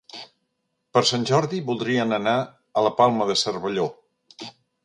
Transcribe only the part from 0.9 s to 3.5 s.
Per Sant Jordi voldrien anar a la Palma de